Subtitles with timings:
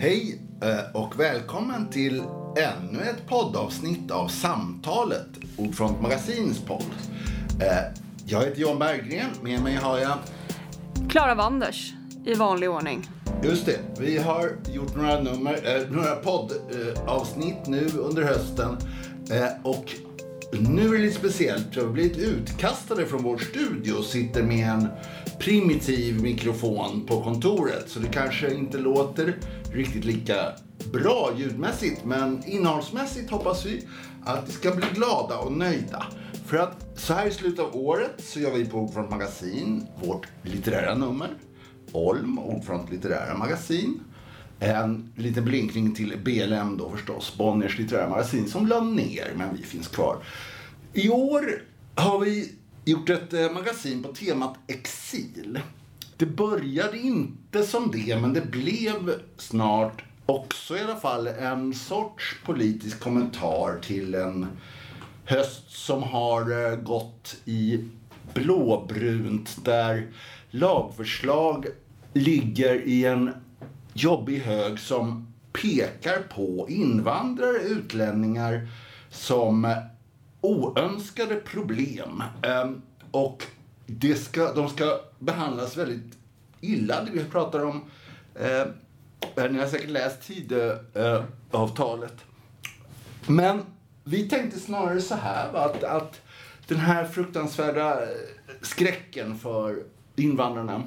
[0.00, 2.22] Hej eh, och välkommen till
[2.56, 6.84] ännu ett poddavsnitt av Samtalet, Ordfront Magasins podd.
[7.60, 10.18] Eh, jag heter John Berggren, med mig har jag...
[11.08, 11.92] Klara Wanders,
[12.24, 13.08] i vanlig ordning.
[13.42, 18.76] Just det, vi har gjort några, nummer, eh, några poddavsnitt nu under hösten.
[19.62, 19.94] och
[20.52, 24.68] nu är det lite speciellt, vi har blivit utkastade från vår studio och sitter med
[24.68, 24.88] en
[25.38, 27.84] primitiv mikrofon på kontoret.
[27.86, 29.34] Så det kanske inte låter
[29.72, 30.52] riktigt lika
[30.92, 32.04] bra ljudmässigt.
[32.04, 33.88] Men innehållsmässigt hoppas vi
[34.24, 36.06] att vi ska bli glada och nöjda.
[36.46, 40.26] För att så här i slutet av året så gör vi på Ordfront Magasin vårt
[40.42, 41.28] litterära nummer.
[41.92, 44.00] Olm, Ordfront litterära magasin.
[44.60, 49.62] En liten blinkning till BLM då förstås, Bonniers litterära magasin som la ner, men vi
[49.62, 50.16] finns kvar.
[50.92, 51.62] I år
[51.94, 52.52] har vi
[52.84, 55.60] gjort ett eh, magasin på temat exil.
[56.18, 62.36] Det började inte som det, men det blev snart också i alla fall en sorts
[62.44, 64.46] politisk kommentar till en
[65.24, 67.84] höst som har eh, gått i
[68.34, 70.06] blåbrunt där
[70.50, 71.66] lagförslag
[72.12, 73.30] ligger i en
[73.92, 78.68] jobbig hög som pekar på invandrare, utlänningar
[79.10, 79.74] som
[80.40, 82.22] oönskade problem.
[82.42, 83.44] Ehm, och
[83.90, 86.18] det ska, de ska behandlas väldigt
[86.60, 87.06] illa.
[87.12, 87.84] Vi pratar om,
[88.34, 88.66] eh,
[89.50, 92.14] ni har säkert läst Tidöavtalet.
[93.26, 93.62] Men
[94.04, 96.20] vi tänkte snarare så här, va, att, att
[96.66, 98.00] den här fruktansvärda
[98.62, 99.82] skräcken för
[100.16, 100.82] invandrarna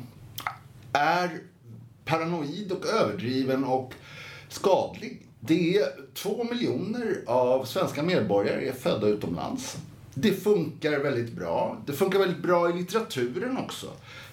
[0.94, 1.40] är
[2.06, 3.94] paranoid och överdriven och
[4.50, 5.28] skadlig.
[5.40, 9.78] Det är två miljoner av svenska medborgare är födda utomlands.
[10.14, 11.78] Det funkar väldigt bra.
[11.86, 13.88] Det funkar väldigt bra i litteraturen också.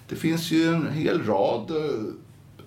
[0.09, 2.13] Det finns ju en hel rad eh,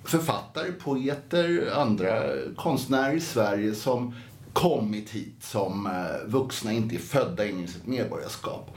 [0.04, 2.22] författare, poeter, andra
[2.56, 4.14] konstnärer i Sverige som
[4.52, 8.76] kommit hit som eh, vuxna, inte är födda in i sitt medborgarskap.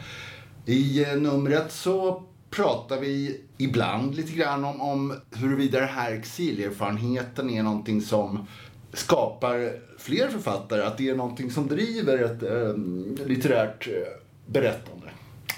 [0.66, 7.50] I eh, numret så pratar vi ibland lite grann om, om huruvida den här exilerfarenheten
[7.50, 8.47] är någonting som
[8.94, 13.88] skapar fler författare, att det är någonting som driver ett äh, litterärt
[14.45, 15.09] berättande.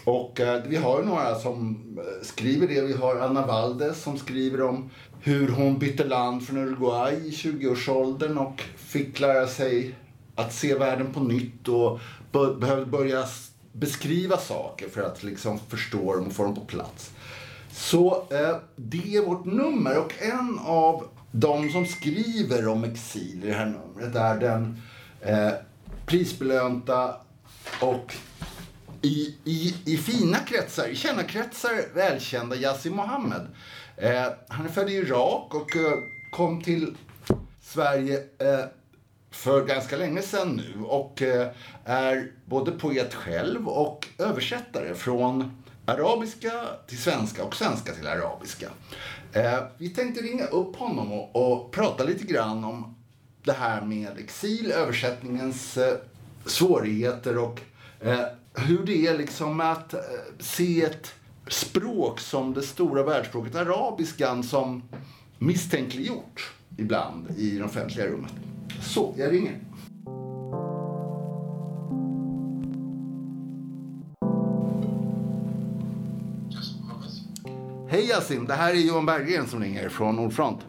[0.04, 2.82] Och eh, vi har några som eh, skriver det.
[2.82, 4.90] Vi har Anna Valdes som skriver om
[5.22, 9.96] hur hon bytte land från Uruguay i 20-årsåldern och fick lära sig
[10.36, 12.00] att se världen på nytt och
[12.32, 13.26] behövde börja
[13.72, 17.12] beskriva saker för att liksom förstå dem och få dem på plats.
[17.72, 23.48] Så eh, det är vårt nummer och en av de som skriver om exil i
[23.48, 24.82] det här numret är den
[25.22, 25.54] eh,
[26.06, 27.16] prisbelönta
[27.82, 28.16] och
[29.02, 33.48] i, i, i fina kretsar, i kännarkretsar välkända Yassir Mohammed.
[33.98, 35.94] Eh, han är född i Irak och eh,
[36.32, 36.96] kom till
[37.62, 38.66] Sverige eh,
[39.32, 41.48] för ganska länge sedan nu och eh,
[41.86, 46.52] är både poet själv och översättare från arabiska
[46.88, 48.70] till svenska och svenska till arabiska.
[49.34, 52.96] Eh, vi tänkte ringa upp honom och, och, prata lite grann om
[53.44, 55.98] det här med exil, översättningens eh,
[56.46, 57.62] svårigheter och
[58.02, 58.26] eh,
[58.58, 60.00] hur det är liksom att eh,
[60.40, 61.14] se ett
[61.48, 64.84] språk som det stora världsspråket arabiskan som
[65.38, 68.34] misstänkliggjort ibland i det offentliga rummet.
[68.82, 69.60] Så, jag ringer.
[77.90, 80.60] Hej Yasin, det här är Johan Berggren som ringer från Nordfront.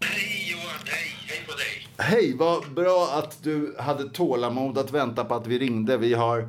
[0.00, 1.88] Hej Johan, hej, hej på dig.
[1.98, 5.96] Hej, vad bra att du hade tålamod att vänta på att vi ringde.
[5.96, 6.48] Vi har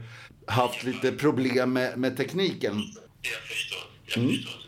[0.49, 2.81] haft lite problem med, med tekniken.
[3.21, 3.79] Jag förstår.
[4.05, 4.29] Jag mm.
[4.31, 4.59] förstår.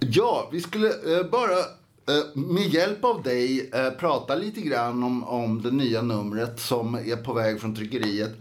[0.00, 5.24] Ja, vi skulle eh, bara eh, med hjälp av dig eh, prata lite grann om,
[5.24, 8.32] om det nya numret som är på väg från tryckeriet.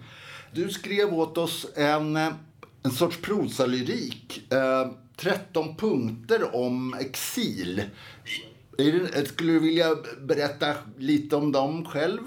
[0.54, 2.34] Du skrev åt oss en, eh,
[2.84, 4.52] en sorts prosalyrik.
[4.54, 7.84] Eh, 13 punkter om exil.
[8.78, 12.22] Det, skulle du vilja berätta lite om dem själv?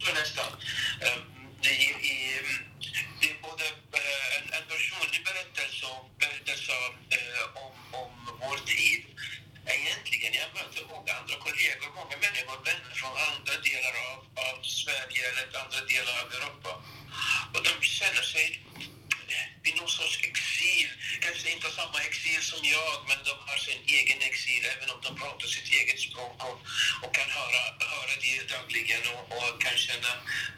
[0.00, 0.52] Allihopa nästan.
[1.00, 1.22] Ehm,
[1.62, 2.42] det är,
[3.20, 6.72] det är både eh, en, en personlig berättelse och berättelse
[7.16, 9.04] eh, om, om vår tid.
[9.66, 14.18] Egentligen, jag möter många andra kollegor, många människor, vänner från andra delar av,
[14.48, 16.72] av Sverige eller andra delar av Europa.
[17.54, 18.62] Och de känner sig
[19.28, 20.18] eh, i någon sorts.
[21.20, 25.10] Kanske inte samma exil som jag, men de har sin egen exil, även om de
[25.22, 26.58] pratar sitt eget språk och,
[27.02, 27.62] och kan höra,
[27.94, 30.12] höra det dagligen och, och kan känna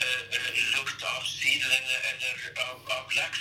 [0.04, 0.26] eh,
[0.74, 2.34] lukt av sill eller, eller
[2.68, 3.34] av, av lax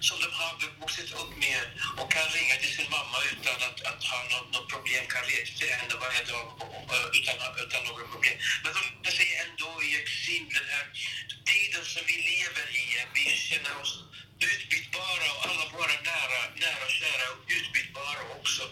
[0.00, 1.64] som de har vuxit upp med
[1.98, 5.52] och kan ringa till sin mamma utan att, att ha något, något problem, kan resa
[5.58, 8.36] till henne varje dag och, utan, utan några problem.
[8.62, 10.86] Men de befinner sig ändå i exil, den här
[11.50, 12.84] tiden som vi lever i.
[13.14, 13.92] Vi känner oss
[14.40, 18.62] utbytbara och alla våra nära, nära och kära är utbytbara också.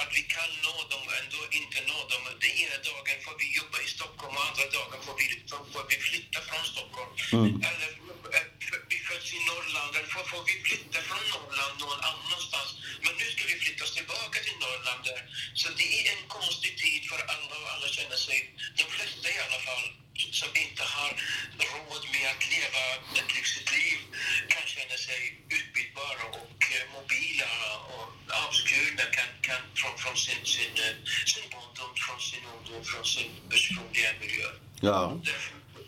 [0.00, 2.22] Att vi kan nå dem och ändå inte nå dem.
[2.42, 4.46] Den ena dagen får vi jobba i Stockholm och
[5.08, 7.12] andra dagen får vi, får vi flytta från Stockholm.
[7.70, 7.90] Eller
[8.36, 8.46] eh,
[8.90, 12.70] vi föds i Norrland, eller får, får vi flytta från Norrland någon annanstans.
[13.04, 15.00] Men nu ska vi flytta oss tillbaka till Norrland.
[15.08, 15.22] Där.
[15.60, 18.38] Så det är en konstig tid för alla och alla känner sig,
[18.78, 19.86] de flesta i alla fall,
[20.40, 21.10] som inte har
[21.70, 22.82] råd med att leva
[23.18, 23.98] ett lyxigt liv
[24.52, 25.20] kan känna sig
[25.58, 27.52] utbytbara och eh, mobila
[27.94, 28.08] och
[28.44, 30.94] avskurna kan, kan från, från sin, sin, eh,
[31.32, 34.68] sin barndom, från sin ungdom, från sin ursprungliga miljö.
[34.88, 35.20] Ja.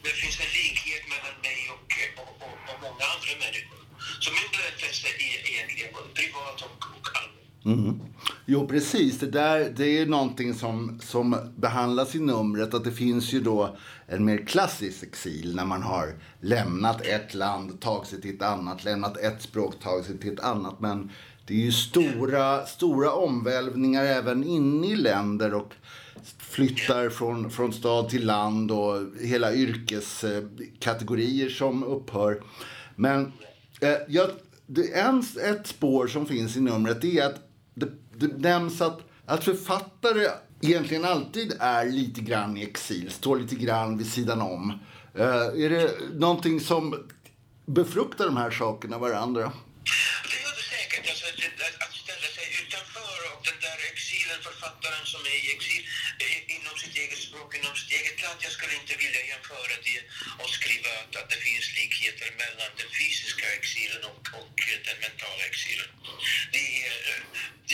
[0.03, 1.91] Det, finns en likhet mellan mig och,
[2.23, 3.81] och, och, och många andra människor.
[4.23, 7.89] Så min berättelse är egentligen både privat och, och allmän.
[7.89, 8.01] Mm.
[8.47, 9.19] Jo, precis.
[9.19, 12.75] Det där det är någonting som, som behandlas i numret.
[12.75, 13.77] Att det finns ju då
[14.07, 18.85] en mer klassisk exil när man har lämnat ett land, tagit sig till ett annat,
[18.85, 20.81] lämnat ett språk, tagit sig till ett annat.
[20.81, 21.11] Men
[21.47, 25.73] det är ju stora, stora omvälvningar även inne i länder och
[26.39, 32.43] flyttar från, från stad till land och hela yrkeskategorier som upphör.
[32.97, 33.33] Men
[33.81, 34.31] eh, jag,
[34.67, 37.37] det, en, ett spår som finns i numret är att
[37.75, 40.29] det, det nämns att, att författare
[40.61, 44.79] egentligen alltid är lite grann i exil, står lite grann vid sidan om.
[45.15, 47.09] Eh, är det någonting som
[47.67, 49.43] befruktar de här sakerna varandra?
[49.43, 51.05] Det gör det säkert.
[51.11, 55.85] Alltså, att, att, ställa sig utanför och den där exilen, författaren som är i exil
[57.05, 58.39] eget språk, inom sitt eget land.
[58.47, 60.01] Jag skulle inte vilja jämföra det
[60.43, 64.57] och skriva att, att det finns likheter mellan den fysiska exilen och, och
[64.87, 65.91] den mentala exilen.
[66.55, 67.23] Det är, eh,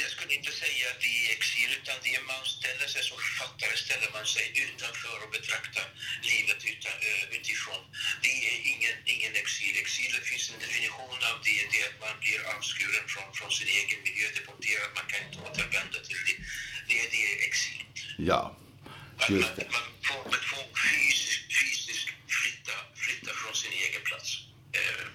[0.03, 3.19] jag skulle inte säga att det är exil, utan det är man ställer sig som
[3.27, 5.87] författare, ställer man sig utanför och betraktar
[6.33, 7.83] livet utan, eh, utifrån.
[8.25, 9.73] Det är ingen, ingen exil.
[9.85, 13.51] Exil, det finns en definition av det, det är att man blir avskuren från, från
[13.59, 16.37] sin egen miljö, deporterad, man kan inte återvända till det.
[16.89, 17.83] Det är det exil.
[18.31, 18.43] Ja,
[19.27, 19.63] att just det.
[19.63, 22.09] man får, man får fysiskt, fysiskt
[22.39, 24.29] flytta, flytta från sin egen plats.
[24.73, 25.07] Eh,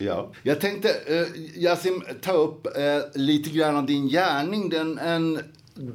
[0.00, 0.32] Ja.
[0.42, 1.26] Jag tänkte, eh,
[1.62, 4.68] Yasim, ta upp eh, lite grann av din gärning.
[4.68, 5.42] Den, en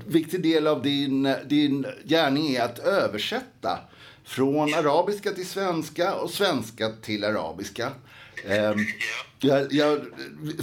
[0.07, 3.79] viktig del av din, din gärning är att översätta
[4.23, 7.91] från arabiska till svenska och svenska till arabiska.
[8.45, 8.73] Eh, ja.
[9.39, 9.99] jag, jag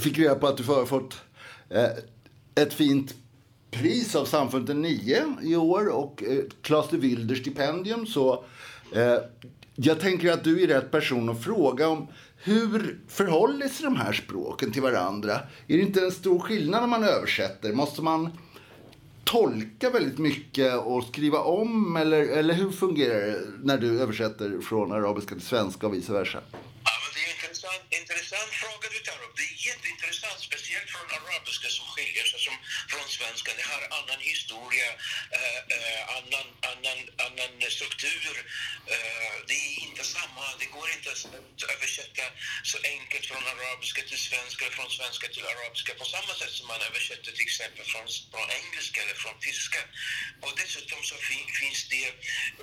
[0.01, 1.21] fick reda på att du har fått
[1.69, 1.89] eh,
[2.55, 3.13] ett fint
[3.71, 8.05] pris av Samfundet 9 i år och eh, Claes de Wilder stipendium.
[8.05, 8.43] Så
[8.95, 9.17] eh,
[9.75, 12.07] jag tänker att du är rätt person att fråga om
[12.43, 15.33] hur förhåller sig de här språken till varandra?
[15.67, 17.73] Är det inte en stor skillnad när man översätter?
[17.73, 18.29] Måste man
[19.23, 21.95] tolka väldigt mycket och skriva om?
[21.95, 26.39] Eller, eller hur fungerar det när du översätter från arabiska till svenska och vice versa?
[26.83, 29.35] Ja, men det är en intressant, intressant fråga du tar upp.
[29.37, 32.57] Det är jätteintressant, speciellt från arabiska som skiljer sig som
[32.91, 33.51] från svenska.
[33.57, 34.89] Det har annan historia,
[35.37, 38.35] eh, eh, annan, annan, annan struktur.
[38.93, 42.25] Eh, det är inte samma, det går inte att översätta
[42.71, 46.67] så enkelt från arabiska till svenska eller från svenska till arabiska på samma sätt som
[46.67, 49.81] man översätter till exempel från, från engelska eller från tyska.
[50.45, 52.07] Och dessutom så fin, finns det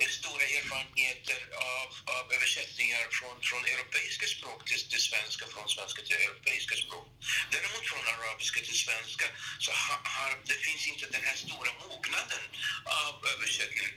[0.01, 1.39] eh, stora erfarenheter
[1.77, 7.07] av, av översättningar från, från europeiska språk till, till svenska, från svenska till europeiska språk.
[7.53, 9.25] Däremot från arabiska till svenska
[9.65, 12.43] så har, har, det finns inte den här stora mognaden
[13.03, 13.91] av översättning.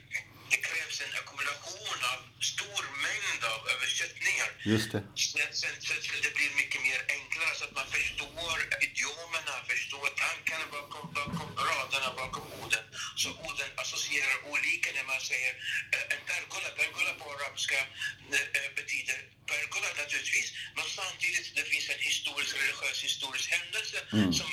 [0.51, 2.19] Det krävs en ackumulation av
[2.53, 4.49] stor mängd av översättningar.
[4.73, 5.01] Just det.
[5.31, 8.57] Sen, sen, sen, det blir mycket mer enklare så att man förstår
[8.87, 12.85] idiomerna, förstår tankarna bakom, bakom raderna, bakom orden.
[13.21, 15.53] Så orden associerar olika när man säger
[15.95, 16.69] eh, en pergola.
[16.81, 17.79] Pergola på arabiska
[18.35, 19.19] eh, eh, betyder
[19.53, 20.47] pergola naturligtvis,
[21.03, 23.97] samtidigt det finns en historisk, religiös historisk händelse
[24.39, 24.49] som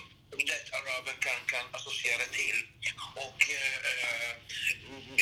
[0.53, 2.59] lätt araben kan, kan associera till.
[3.27, 4.33] Och eh,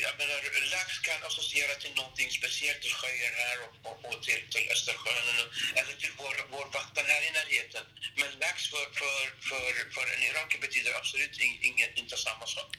[0.05, 0.39] jag menar,
[0.77, 5.29] lax kan associera till någonting speciellt, till sjöar här och, och, och till, till Östersjön
[5.33, 7.85] eller- eller till vår, vår vatten här i närheten.
[8.21, 12.71] Men lax för, för, för, för en iraker betyder absolut in- inget, inte samma sak.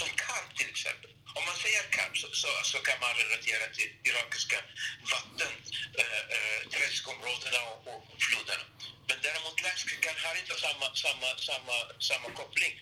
[0.00, 1.10] Som karp till exempel.
[1.38, 4.58] Om man säger karp så, så, så kan man relatera till irakiska
[5.12, 5.52] vatten,
[5.98, 8.64] eh, eh, träskområdena och, och floderna.
[9.08, 11.76] Men däremot lax kan, har inte samma, samma, samma,
[12.08, 12.72] samma koppling.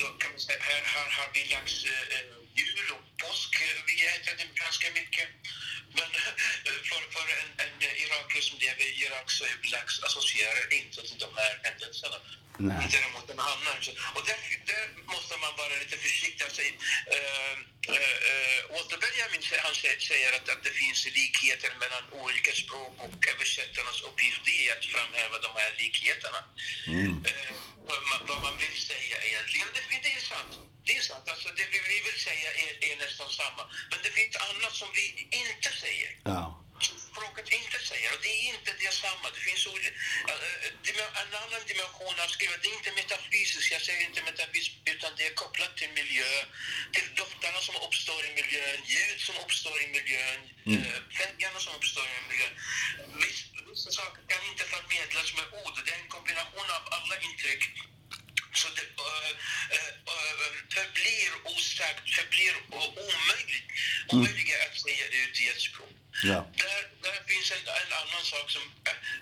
[0.00, 2.26] Då kan man säga, här, här har vi lax eh, eh,
[2.62, 3.52] jul och påsk.
[3.62, 5.28] eh, Vi äter det ganska mycket.
[5.98, 6.32] Men eh,
[6.88, 11.18] för, för en, en iraker som lever i Irak så är lax associerar inte till
[11.18, 12.16] de här händelserna.
[12.16, 12.38] ryssarna.
[12.58, 12.88] Nej.
[12.92, 13.76] Däremot en annan.
[13.80, 16.44] Så- Och där, där måste man vara lite försiktig.
[16.44, 17.54] Alltså, uh,
[17.88, 19.28] uh, Walter Benjamin sä-
[19.64, 24.68] han sä- säger att, att det finns likheter mellan olika språk och översättarnas uppgift är
[24.76, 26.40] att framhäva de här likheterna.
[27.30, 27.52] Eh,
[27.88, 29.68] vad, man, vad man vill säga egentligen.
[29.74, 30.52] Det, det är sant.
[30.86, 31.28] Det är sant.
[31.28, 33.62] Alltså, det vi vi vill säga är, är nästan samma.
[33.90, 35.06] Men det finns annat som vi
[35.42, 36.51] inte säger Ja.
[37.32, 38.08] Språket inte säger.
[38.14, 39.26] Och det är inte detsamma.
[39.34, 39.72] Det finns eh,
[40.84, 42.62] dim- en annan dimension av skrivet.
[42.62, 46.32] Det är inte metafysiskt, jag säger inte metafysiskt, utan det är kopplat till miljö,
[46.92, 50.82] till dofterna som uppstår i miljön, ljud som uppstår i miljön, mm.
[51.18, 52.54] färgerna som uppstår i miljön.
[53.22, 55.74] Viss- Vissa saker kan inte förmedlas med ord.
[55.84, 57.62] Det är en kombination av alla intryck
[58.54, 59.30] så det äh,
[59.78, 63.68] äh, förblir osagt, förblir omöjligt,
[64.12, 66.01] omöjliga att säga ut i ett språk.
[66.24, 66.46] Ja.
[66.64, 68.62] Där, där finns en, en annan sak som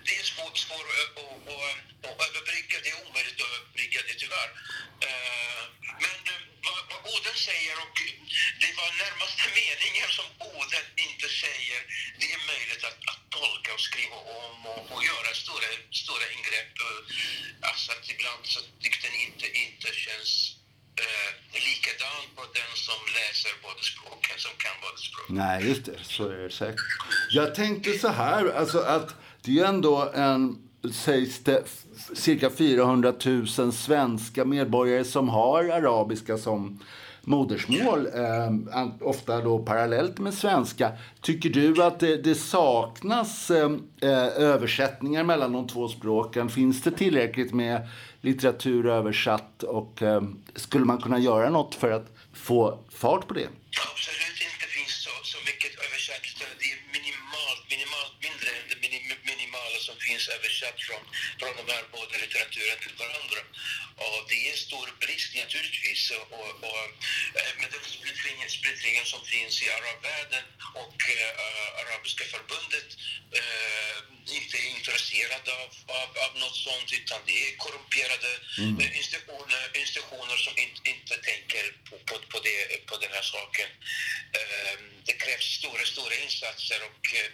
[0.07, 2.77] det är svårt, svår att, att, att, att överbrygga.
[2.85, 4.51] Det är omöjligt att överbrygga det tyvärr.
[5.07, 5.63] Eh,
[6.05, 7.97] men eh, vad, vad Oden säger och
[8.63, 11.81] det var närmaste meningar som Oden inte säger.
[12.21, 15.69] Det är möjligt att, att tolka och skriva om och, och göra stora,
[16.03, 16.75] stora ingrepp.
[16.87, 17.01] Eh,
[17.69, 20.60] alltså att ibland så dikten inte, inte känns
[21.01, 21.31] Eh,
[21.69, 25.37] likadan på den som läser båda språken, som kan båda språken.
[25.37, 25.99] Nej, just det.
[26.03, 26.81] Så är det säkert.
[27.31, 30.59] Jag tänkte så här, alltså att det är ändå en,
[30.93, 31.65] sägs det,
[32.15, 36.81] cirka 400 000 svenska medborgare som har arabiska som
[37.23, 40.93] modersmål, eh, ofta då parallellt med svenska.
[41.21, 46.49] Tycker du att det, det saknas eh, eh, översättningar mellan de två språken?
[46.49, 47.89] Finns det tillräckligt med
[48.21, 50.23] litteratur översatt och eh,
[50.65, 52.07] skulle man kunna göra något för att
[52.47, 52.61] få
[53.01, 53.49] fart på det?
[53.93, 56.25] Absolut inte finns så, så mycket översatt.
[56.61, 61.03] Det är minimalt, minimalt mindre än det minim, minimala som finns översatt från,
[61.39, 63.41] från de här båda litteraturen till varandra.
[64.05, 66.03] Och det är en stor brist naturligtvis.
[66.17, 66.87] Och, och, och,
[67.61, 70.45] med den splittringen, splittringen som finns i arabvärlden
[70.83, 72.89] och äh, Arabiska förbundet
[73.39, 73.97] eh,
[74.39, 75.71] inte är intresserad av,
[76.01, 78.33] av, av något sånt utan det är korrumperade.
[78.59, 83.71] Eh, institutioner, institutioner som inte, inte tänker på, på, på, det, på den här saken.
[84.39, 84.75] Eh,
[85.07, 87.31] det krävs stora, stora insatser och eh,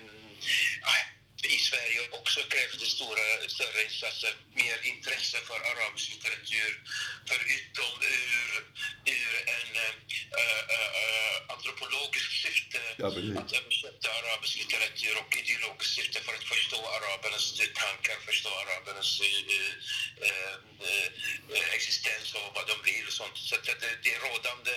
[1.57, 6.73] i Sverige också krävs det stora, större insatser, mer intresse för arabisk litteratur,
[7.31, 8.51] förutom ur,
[9.17, 13.11] ur en äh, äh, antropologisk syfte Ja,
[14.47, 14.63] precis.
[14.63, 17.47] litteratur och ideologiskt syfte för att förstå arabernas
[17.83, 19.27] tankar, förstå arabernas äh,
[20.29, 20.55] äh,
[21.57, 23.37] äh, existens och vad de vill och sånt.
[23.39, 24.75] Så det, det är rådande,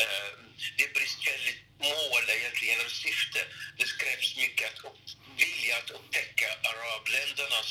[0.00, 0.30] äh,
[0.76, 3.40] det är bristfälligt mål egentligen, eller syfte.
[3.78, 5.02] Det krävs mycket att upp,
[5.42, 7.70] vilja att upptäcka arabländernas,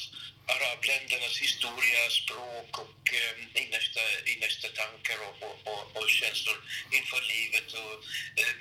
[0.53, 6.57] arabländernas historia, språk och eh, innersta, innersta tankar och, och, och, och känslor
[6.97, 7.95] inför livet och
[8.41, 8.55] eh,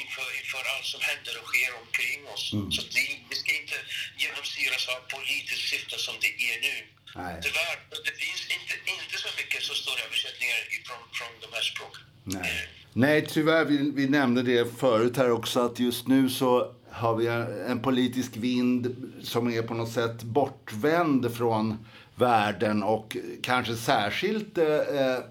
[0.00, 2.44] inför, inför allt som händer och sker omkring oss.
[2.76, 3.78] Så det, det ska inte
[4.22, 6.76] genomsyras av politiskt syfte som det är nu.
[7.20, 7.34] Nej.
[7.46, 7.76] Tyvärr,
[8.06, 12.02] det finns inte, inte så mycket så stora översättningar från, från de här språken.
[12.24, 12.68] Nej.
[12.92, 13.64] Nej, tyvärr.
[13.64, 17.26] Vi, vi nämnde det förut här också att just nu så har vi
[17.68, 24.66] en politisk vind som är på något sätt bortvänd från världen och kanske särskilt eh,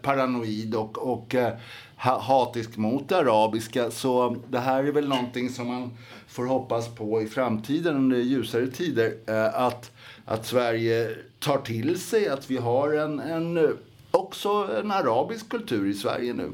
[0.01, 1.57] paranoid och, och eh,
[2.03, 3.91] hatisk mot det arabiska.
[3.91, 8.67] Så det här är väl någonting som man får hoppas på i framtiden under ljusare
[8.67, 9.13] tider.
[9.27, 9.91] Eh, att,
[10.25, 13.77] att Sverige tar till sig att vi har en, en,
[14.11, 16.51] också en arabisk kultur i Sverige nu.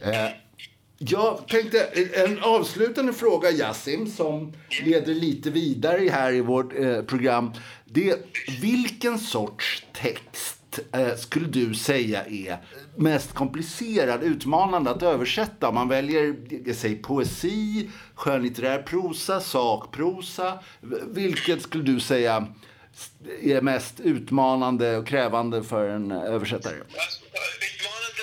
[0.00, 0.30] Eh,
[0.98, 1.80] jag tänkte
[2.14, 4.52] en avslutande fråga, Yasim, som
[4.84, 7.52] leder lite vidare här i vårt eh, program.
[7.84, 8.16] Det,
[8.60, 10.56] vilken sorts text
[10.92, 12.58] eh, skulle du säga är
[12.96, 15.68] mest komplicerad, utmanande att översätta?
[15.68, 16.34] Om man väljer
[16.74, 20.58] säger, poesi, skönlitterär prosa, sakprosa.
[21.06, 22.46] Vilket skulle du säga
[23.42, 26.74] är mest utmanande och krävande för en översättare?
[26.80, 27.20] Alltså,
[27.68, 28.22] utmanande,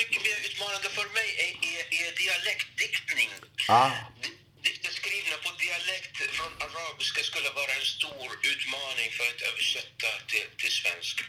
[0.00, 3.28] mycket mer utmanande för mig är, är, är dialektdiktning.
[3.68, 3.90] Ah.
[4.22, 10.08] Di- Dikter skrivna på dialekt från arabiska skulle vara en stor utmaning för att översätta
[10.30, 11.24] till, till svenska.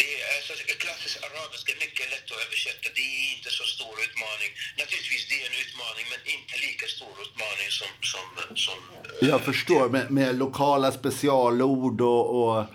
[0.00, 0.52] Det är alltså,
[0.84, 2.86] klassisk arabiska mycket lätt att översätta.
[2.98, 4.50] Det är inte så stor utmaning.
[4.80, 7.90] Naturligtvis det är en utmaning, men inte lika stor utmaning som...
[8.12, 8.26] som,
[8.66, 8.78] som
[9.22, 12.24] eh, Jag förstår, med, med lokala specialord och...
[12.40, 12.66] och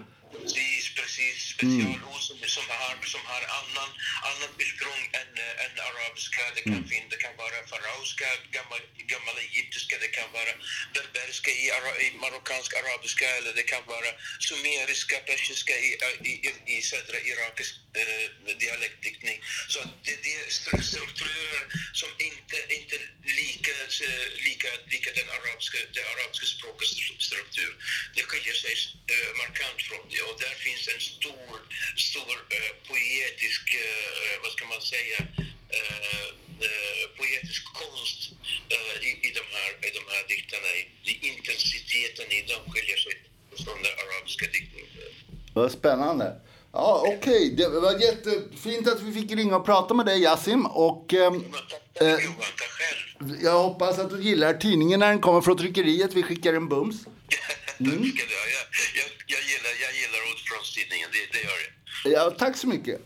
[0.42, 1.38] Precis, precis.
[1.56, 3.89] Specialord som, som har som har annan,
[4.30, 5.72] annat ursprung än, eh, än
[6.13, 6.41] arabiska.
[6.55, 10.53] Det kan, fin, det kan vara farauska, gammal, gammal egyptiska, det kan vara
[10.93, 15.89] berberska i, ara, i marockansk arabiska eller det kan vara sumeriska, persiska i,
[16.24, 19.38] i, i, i södra irakisk eh, dialektdiktning.
[19.67, 23.72] Så det, det är stru- strukturer som inte, inte lika,
[24.08, 27.72] eh, lika, lika den arabiska, det arabiska språkets struktur.
[28.15, 28.75] Det skiljer sig
[29.13, 31.55] eh, markant från det och där finns en stor,
[31.98, 35.17] stor eh, poetisk, eh, vad ska man säga,
[35.77, 36.27] eh,
[36.68, 38.20] eh, poetisk konst
[38.75, 40.70] eh, i, i, de här, i de här dikterna.
[41.10, 43.13] I, intensiteten i dem skiljer sig
[43.63, 44.89] från den arabiska diktningen.
[45.53, 46.42] Vad spännande.
[46.72, 47.53] Ja, okej.
[47.58, 50.65] Det var jättefint att vi fick ringa och prata med dig, Yasim.
[50.65, 51.13] Och
[52.01, 52.18] Eh.
[52.18, 53.38] Själv.
[53.44, 56.13] jag hoppas att du gillar tidningen när den kommer från tryckeriet.
[56.13, 56.96] Vi skickar en bums.
[57.77, 57.86] Ha.
[57.86, 57.96] Jag,
[58.96, 61.58] jag, jag, gillar, jag gillar Ordfrontstidningen, det, det gör
[62.03, 62.13] jag.
[62.13, 63.01] Ja, tack så mycket.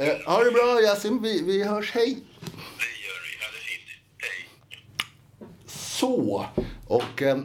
[0.00, 1.22] Eh, ha det bra, Yasim.
[1.22, 1.92] Vi, vi hörs.
[1.92, 2.14] Hej.
[2.14, 3.44] Det gör vi.
[3.44, 3.88] Ha det fint.
[4.18, 5.48] Hej.
[5.66, 6.46] Så,
[6.86, 7.38] och eh,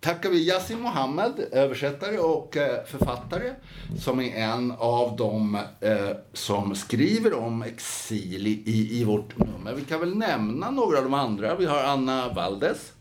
[0.00, 3.52] tackar vi Yasin Mohammed, översättare och eh, författare,
[4.00, 9.74] som är en av dem eh, som skriver om exil i, i, i vårt nummer.
[9.74, 11.54] Vi kan väl nämna några av de andra.
[11.54, 12.92] Vi har Anna Valdes,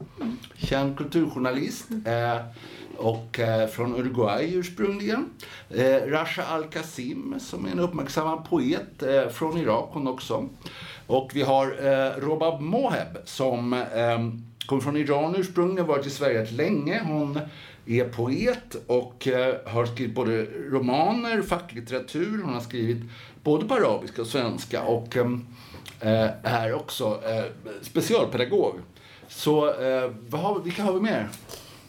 [0.58, 1.86] känd kulturjournalist.
[2.06, 2.38] Eh,
[2.98, 5.30] och eh, från Uruguay ursprungligen.
[5.70, 10.50] Eh, Rasha Al-Qasim som är en uppmärksammad poet eh, från Irak hon också.
[11.08, 14.20] Och vi har eh, Robab Moheb som eh,
[14.68, 17.01] kommer från Iran ursprungligen, varit i Sverige rätt länge.
[17.06, 17.39] Hon
[17.86, 23.04] är poet och eh, har skrivit både romaner, facklitteratur, hon har skrivit
[23.44, 25.32] både på arabiska och svenska och eh,
[26.00, 27.22] eh, är också
[27.82, 28.75] specialpedagog.
[29.30, 29.74] Så
[30.30, 31.30] vad har, vilka har vi mer?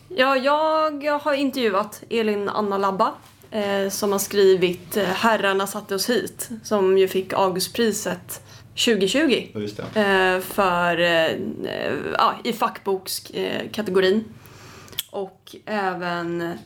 [0.09, 3.15] Ja, jag har intervjuat Elin Anna Labba
[3.51, 8.43] eh, som har skrivit eh, Herrarna satte oss hit som ju fick Augustpriset
[8.85, 10.01] 2020 Just det.
[10.01, 11.31] eh, för, eh,
[12.19, 14.25] ja, i fackbokskategorin.
[15.11, 16.59] Och även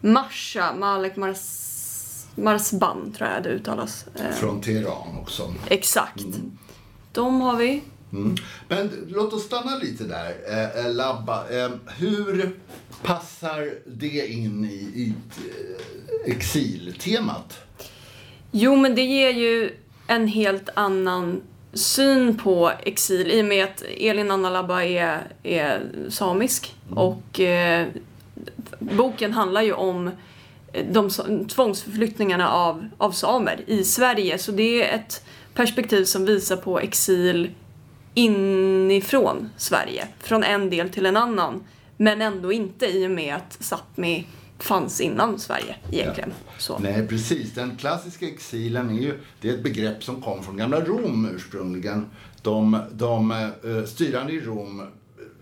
[0.00, 1.38] Marsha, Malek Mars,
[2.34, 4.04] Marsban tror jag det uttalas.
[4.14, 5.54] Eh, Från Teheran också.
[5.68, 6.24] exakt.
[7.12, 7.82] De har vi.
[8.12, 8.36] Mm.
[8.68, 10.34] Men låt oss stanna lite där.
[10.48, 12.50] Eh, eh, Labba, eh, hur
[13.02, 15.14] passar det in i, i
[16.26, 17.58] eh, exiltemat?
[18.50, 19.70] Jo, men det ger ju
[20.06, 21.40] en helt annan
[21.72, 27.86] syn på exil i och med att Elin Anna Labba är, är samisk och eh,
[28.78, 30.10] boken handlar ju om
[30.90, 36.56] de så- tvångsförflyttningarna av, av samer i Sverige så det är ett perspektiv som visar
[36.56, 37.50] på exil
[38.18, 41.64] inifrån Sverige, från en del till en annan
[41.96, 44.24] men ändå inte i och med att Sápmi
[44.58, 46.32] fanns innan Sverige egentligen.
[46.58, 46.78] Så.
[46.78, 47.54] Nej, precis.
[47.54, 52.06] Den klassiska exilen är ju det är ett begrepp som kom från gamla Rom ursprungligen.
[52.42, 54.82] De, de eh, styrande i Rom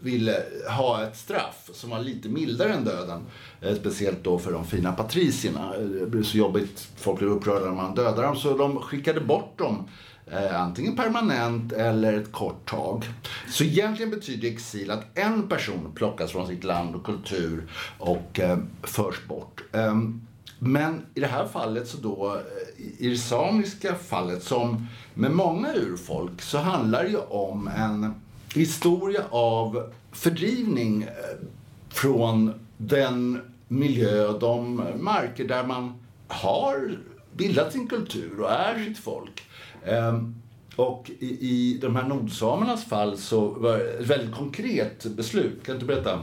[0.01, 0.43] ville
[0.79, 3.21] ha ett straff som var lite mildare än döden.
[3.61, 5.75] Eh, speciellt då för de fina patricierna.
[5.75, 8.37] Eh, Det blev så jobbigt, folk blev upprörda när man dödade dem.
[8.37, 9.89] Så de skickade bort dem
[10.27, 13.05] eh, antingen permanent eller ett kort tag.
[13.49, 18.59] Så egentligen betyder exil att en person plockas från sitt land och kultur och eh,
[18.83, 19.63] förs bort.
[19.73, 19.95] Eh,
[20.59, 25.75] men i det här fallet, så då, eh, i det samiska fallet, som med många
[25.75, 28.15] urfolk, så handlar det ju om en
[28.55, 31.09] historia av fördrivning eh,
[31.89, 35.95] från den miljö, de marker där man
[36.29, 36.99] har
[37.37, 39.43] bildat sin kultur och är sitt folk.
[39.87, 40.35] Ehm,
[40.77, 45.67] och i, i de här nordsamernas fall så var det ett väldigt konkret beslut.
[45.67, 46.21] Kan du inte berätta?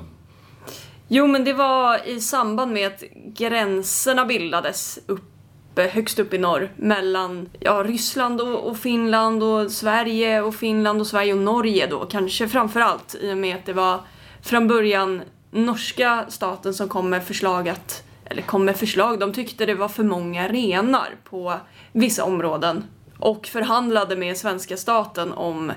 [1.08, 6.38] Jo, men det var i samband med att gränserna bildades uppe, eh, högst upp i
[6.38, 11.88] norr mellan ja, Ryssland och, och Finland och Sverige och Finland och Sverige och Norge
[11.88, 13.99] då kanske framför allt i och med att det var
[14.41, 15.21] från början
[15.52, 19.88] norska staten som kom med förslag att eller kom med förslag, de tyckte det var
[19.88, 21.54] för många renar på
[21.91, 22.84] vissa områden
[23.23, 25.71] och förhandlade med svenska staten om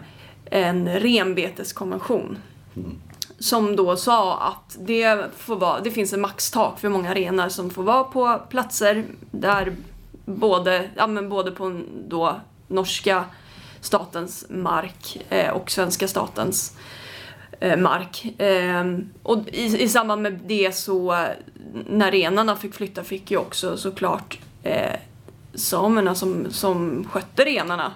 [0.45, 2.39] en renbeteskonvention
[3.39, 7.49] som då sa att det, får vara, det finns en maxtak för hur många renar
[7.49, 9.73] som får vara på platser där
[10.25, 13.25] både, ja, men både på då norska
[13.81, 16.77] statens mark eh, och svenska statens
[17.61, 18.41] eh, mark.
[18.41, 18.85] Eh,
[19.23, 21.27] och i, i samband med det så,
[21.87, 24.95] när renarna fick flytta fick ju också såklart eh,
[25.57, 27.93] samerna som, som skötte renarna,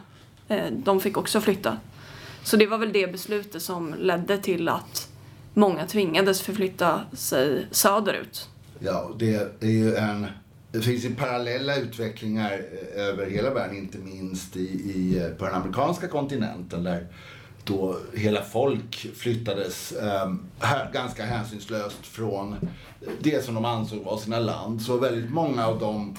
[0.48, 1.76] eh, de fick också flytta.
[2.42, 5.08] Så det var väl det beslutet som ledde till att
[5.54, 8.48] många tvingades förflytta sig söderut.
[8.78, 10.26] Ja, det är ju en
[10.72, 14.60] det finns ju parallella utvecklingar eh, över hela världen, inte minst i,
[14.94, 17.06] i, eh, på den amerikanska kontinenten där
[17.64, 20.34] då hela folk flyttades eh,
[20.92, 22.56] ganska hänsynslöst från
[23.20, 24.82] det som de ansåg var sina land.
[24.82, 26.16] Så väldigt många av de,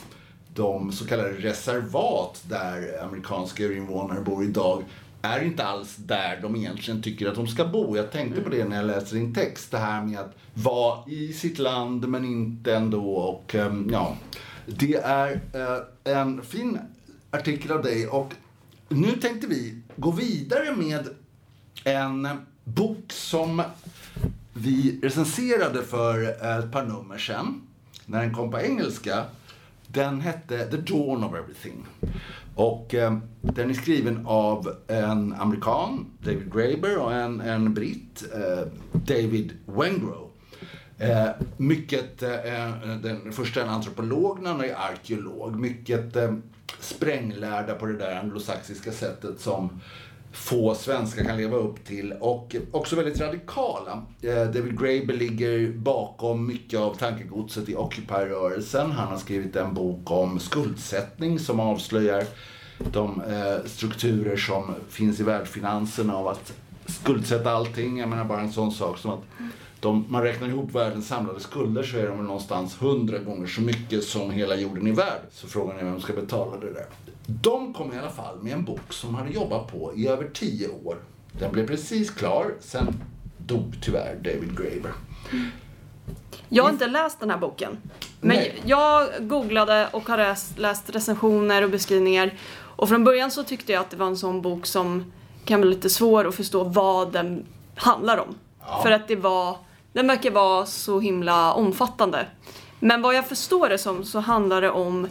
[0.53, 4.83] de så kallade reservat där amerikanska urinvånare bor idag
[5.21, 7.97] är inte alls där de egentligen tycker att de ska bo.
[7.97, 9.71] Jag tänkte på det när jag läste din text.
[9.71, 13.13] Det här med att vara i sitt land men inte ändå.
[13.15, 14.17] Och, ehm, ja,
[14.65, 16.79] det är eh, en fin
[17.31, 18.07] artikel av dig.
[18.07, 18.33] Och
[18.89, 21.07] nu tänkte vi gå vidare med
[21.83, 22.27] en
[22.63, 23.63] bok som
[24.53, 26.23] vi recenserade för
[26.59, 27.61] ett par nummer sedan.
[28.05, 29.25] När den kom på engelska.
[29.91, 31.85] Den hette The Dawn of Everything.
[32.55, 38.67] Och eh, den är skriven av en amerikan, David Graeber, och en, en britt, eh,
[38.91, 40.31] David Wengrow.
[40.97, 42.29] Eh, mycket, eh,
[43.01, 45.59] den första är en antropolog, den andra är arkeolog.
[45.59, 46.33] Mycket eh,
[46.79, 49.81] spränglärda på det där anglosaxiska sättet som
[50.31, 54.03] få svenskar kan leva upp till och också väldigt radikala.
[54.21, 58.91] Eh, David Graeber ligger bakom mycket av tankegodset i Occupy-rörelsen.
[58.91, 62.23] Han har skrivit en bok om skuldsättning som avslöjar
[62.91, 66.53] de eh, strukturer som finns i världsfinanserna av att
[66.85, 67.99] skuldsätta allting.
[67.99, 69.23] Jag menar bara en sån sak som att
[69.79, 74.03] de, man räknar ihop världens samlade skulder så är de någonstans hundra gånger så mycket
[74.03, 75.21] som hela jorden är värd.
[75.31, 76.85] Så frågan är vem som ska betala det där.
[77.41, 80.67] De kom i alla fall med en bok som hade jobbat på i över tio
[80.67, 80.97] år.
[81.39, 83.01] Den blev precis klar, sen
[83.37, 84.91] dog tyvärr David Graeber.
[86.49, 87.77] Jag har inte läst den här boken.
[88.21, 88.61] Men Nej.
[88.65, 90.17] jag googlade och har
[90.59, 92.33] läst, recensioner och beskrivningar.
[92.59, 95.11] Och från början så tyckte jag att det var en sån bok som
[95.45, 98.35] kan bli lite svår att förstå vad den handlar om.
[98.59, 98.81] Ja.
[98.83, 99.57] För att det var,
[99.93, 102.27] den verkar vara så himla omfattande.
[102.79, 105.07] Men vad jag förstår det som så handlar det om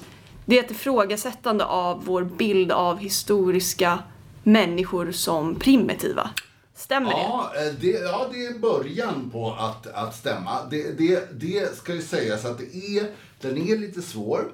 [0.46, 3.98] det är ett ifrågasättande av vår bild av historiska
[4.42, 6.31] människor som primitiva.
[6.74, 7.16] Stämmer det?
[7.16, 10.59] Ja, eh, det, ja, det är början på att, att stämma.
[10.70, 14.53] Det, det, det ska ju sägas att det är, den är lite svår.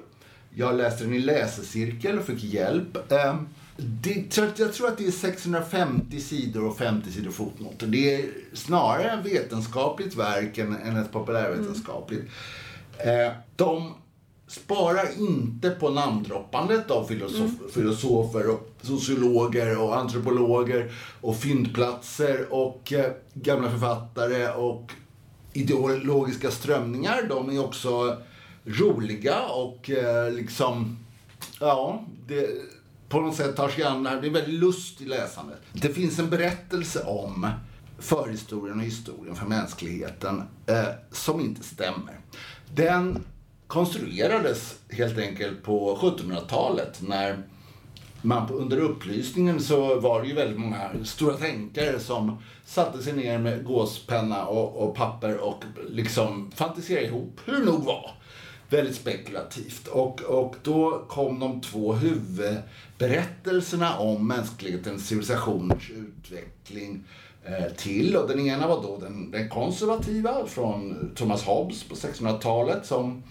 [0.55, 3.11] Jag läste den i läsecirkel och fick hjälp.
[3.11, 3.47] Ehm,
[3.77, 7.87] Det, jag tror att det är 650 sidor och 50 sidor fotnoter.
[7.87, 12.25] Det är snarare ett vetenskapligt verk än, än ett populärvetenskapligt.
[12.97, 13.93] Eh, De
[14.47, 23.11] sparar inte på namndroppandet av filosof, filosofer och sociologer och antropologer och fyndplatser och eh,
[23.33, 24.91] gamla författare och
[25.53, 27.25] ideologiska strömningar.
[27.29, 28.17] De är också
[28.65, 30.97] roliga och eh, liksom,
[31.59, 32.49] ja, det,
[33.09, 34.21] på något sätt tar sig an det här.
[34.21, 35.57] Det är väldigt lust i läsandet.
[35.73, 37.47] Det finns en berättelse om
[37.99, 42.19] förhistorien och historien för mänskligheten eh, som inte stämmer.
[42.75, 43.23] Den
[43.67, 47.37] konstruerades helt enkelt på 1700-talet när
[48.21, 53.39] man under upplysningen så var det ju väldigt många stora tänkare som satte sig ner
[53.39, 58.11] med gåspenna och, och papper och liksom fantiserade ihop hur det nog var.
[58.69, 59.87] Väldigt spekulativt.
[59.87, 67.03] Och, och då kom de två huvudberättelserna om mänsklighetens civilisationers utveckling
[67.45, 68.15] Eh, till.
[68.15, 73.23] Och den ena var då den, den konservativa från Thomas Hobbes på 1600-talet som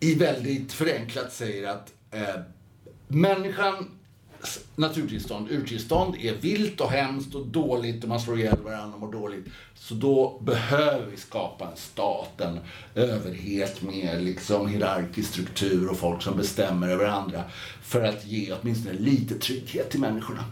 [0.00, 2.40] i väldigt förenklat säger att eh,
[3.08, 3.90] människan
[4.76, 9.12] naturtillstånd, urtillstånd, är vilt och hemskt och dåligt och man slår ihjäl varandra och mår
[9.12, 9.46] dåligt.
[9.74, 12.58] Så då behöver vi skapa en stat, en
[12.94, 17.42] överhet med liksom hierarkisk struktur och folk som bestämmer över andra
[17.82, 20.44] för att ge åtminstone lite trygghet till människorna.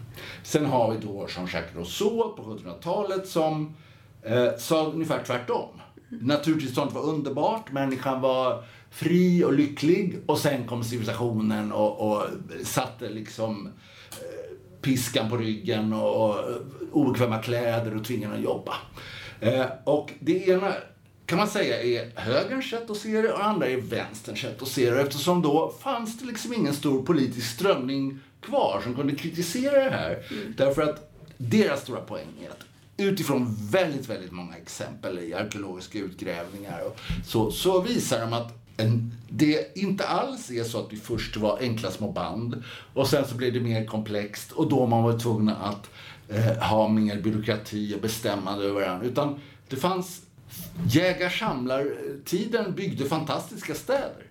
[0.43, 3.75] Sen har vi då Jean-Jacques Rousseau på 1700-talet som
[4.23, 5.69] eh, sa ungefär tvärtom.
[6.09, 8.63] Naturtillståndet var underbart, människan var
[8.95, 12.27] fri och lycklig och sen kom civilisationen och, och
[12.63, 13.67] satte liksom
[14.11, 16.35] eh, piskan på ryggen och, och
[16.91, 18.73] obekväma kläder och tvingade att jobba.
[19.39, 20.73] Eh, och det ena
[21.25, 24.61] kan man säga är högerns sätt att se det och det andra är vänsterns sätt
[24.61, 25.01] att se det.
[25.01, 30.23] Eftersom då fanns det liksom ingen stor politisk strömning kvar som kunde kritisera det här.
[30.57, 32.65] Därför att deras stora poäng är att
[32.97, 39.11] utifrån väldigt, väldigt många exempel i arkeologiska utgrävningar och så, så visar de att en,
[39.29, 43.35] det inte alls är så att vi först var enkla små band och sen så
[43.35, 45.89] blev det mer komplext och då man var tvungna att
[46.29, 49.05] eh, ha mer byråkrati och bestämmande över varandra.
[49.05, 50.21] Utan det fanns
[50.89, 54.23] Jägar-samlar-tiden byggde fantastiska städer.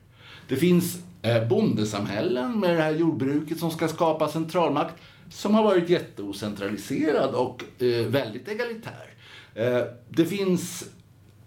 [0.49, 4.95] Det finns eh, bondesamhällen med det här jordbruket som ska skapa centralmakt
[5.31, 9.15] som har varit jätteocentraliserad och eh, väldigt egalitär.
[9.55, 10.85] Eh, det finns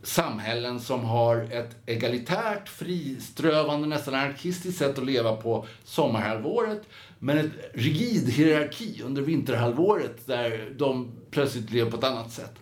[0.07, 6.81] samhällen som har ett egalitärt, friströvande, nästan anarkistiskt sätt att leva på sommarhalvåret
[7.19, 12.53] men en rigid hierarki under vinterhalvåret där de plötsligt lever på ett annat sätt.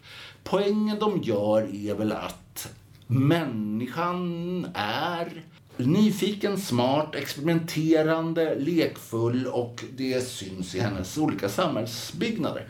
[0.43, 2.73] Poängen de gör är väl att
[3.07, 5.43] människan är
[5.77, 12.67] nyfiken, smart, experimenterande, lekfull och det syns i hennes olika samhällsbyggnader.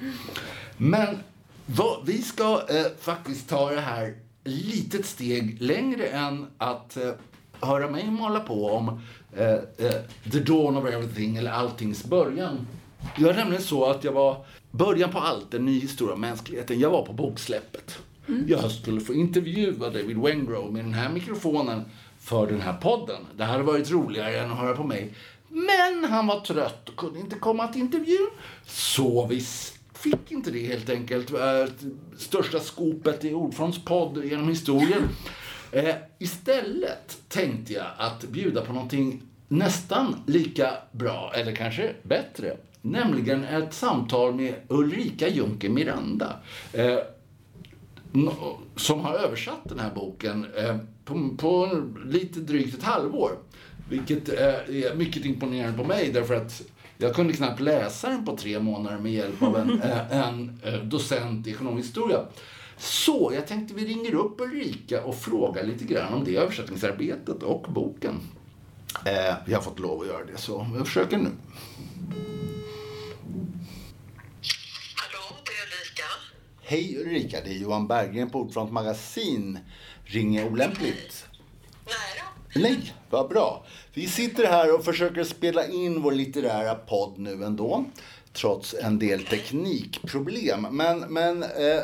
[0.78, 1.18] Men
[1.66, 4.14] vad, vi ska eh, faktiskt ta det här
[4.46, 7.12] litet steg längre än att eh,
[7.62, 9.02] höra mig måla på om
[9.38, 12.68] eh, eh, the dawn of everything eller alltings början.
[13.18, 16.80] Det var nämligen så att jag var början på allt, en ny historia om mänskligheten.
[16.80, 17.98] Jag var på boksläppet.
[18.28, 18.46] Mm.
[18.48, 21.86] Jag skulle få intervjua David Wengrow med den här mikrofonen
[22.20, 23.22] för den här podden.
[23.38, 25.14] Det hade varit roligare än att höra på mig.
[25.50, 28.30] Men han var trött och kunde inte komma till intervjun.
[28.66, 29.46] Så vi
[30.06, 31.34] fick inte det helt enkelt.
[31.34, 31.66] Äh,
[32.18, 35.04] största skopet i Ordfronts podd genom historien.
[35.72, 42.58] Eh, istället tänkte jag att bjuda på någonting nästan lika bra, eller kanske bättre.
[42.82, 46.36] Nämligen ett samtal med Ulrika Juncker Miranda.
[46.74, 46.98] Eh,
[48.76, 53.32] som har översatt den här boken eh, på, på, lite drygt ett halvår.
[53.90, 56.62] Vilket eh, är mycket imponerande på mig därför att
[56.98, 60.74] jag kunde knappt läsa den på tre månader med hjälp av en, eh, en eh,
[60.74, 62.26] docent i ekonomisk historia.
[62.78, 67.66] Så jag tänkte vi ringer upp Ulrika och frågar lite grann om det översättningsarbetet och
[67.70, 68.20] boken.
[69.06, 71.30] Eh, vi har fått lov att göra det, så jag försöker nu.
[74.96, 76.04] Hallå, det är Ulrika.
[76.62, 79.60] Hej Ulrika, det är Johan Berggren på Ordfront Magasin.
[80.04, 81.26] Ringer olämpligt?
[82.58, 83.66] Nej vad bra.
[83.94, 87.86] Vi sitter här och försöker spela in vår litterära podd nu ändå.
[88.34, 90.68] Trots en del teknikproblem.
[90.72, 91.82] Men, men eh,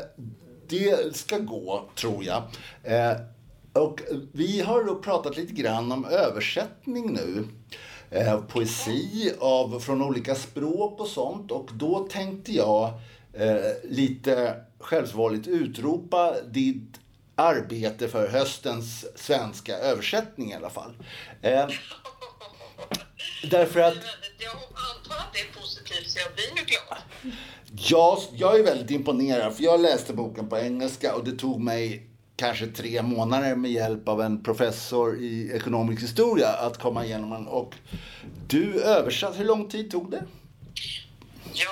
[0.67, 2.43] det ska gå, tror jag.
[2.83, 3.17] Eh,
[3.73, 7.47] och vi har då pratat lite grann om översättning nu.
[8.09, 11.51] Eh, poesi av, från olika språk och sånt.
[11.51, 12.89] Och då tänkte jag
[13.33, 17.00] eh, lite självsvåldigt utropa ditt
[17.41, 20.93] arbete för höstens svenska översättning i alla fall.
[21.41, 21.67] Eh,
[23.43, 23.95] därför att...
[24.37, 26.97] Jag antar att det är positivt så jag blir ju glad.
[27.75, 32.07] Ja, jag är väldigt imponerad för jag läste boken på engelska och det tog mig
[32.35, 37.47] kanske tre månader med hjälp av en professor i ekonomisk historia att komma igenom den.
[37.47, 37.75] Och
[38.47, 40.23] du översatt, hur lång tid tog det?
[41.53, 41.69] Ja,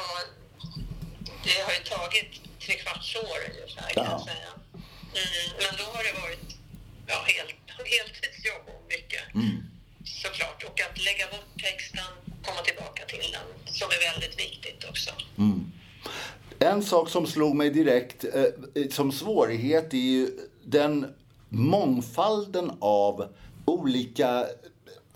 [1.43, 4.11] det har ju tagit tre kvarts år ungefär kan ja.
[4.11, 4.58] jag säga.
[5.13, 6.57] Mm, men då har det varit
[7.07, 7.55] ja, helt,
[7.95, 9.23] heltidsjobb och mycket.
[9.35, 9.63] Mm.
[10.05, 10.63] Såklart.
[10.63, 12.11] Och att lägga bort texten,
[12.45, 15.11] komma tillbaka till den, som är väldigt viktigt också.
[15.37, 15.71] Mm.
[16.59, 20.27] En sak som slog mig direkt eh, som svårighet är ju
[20.63, 21.13] den
[21.49, 23.33] mångfalden av
[23.65, 24.45] olika